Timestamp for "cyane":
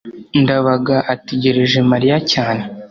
2.31-2.63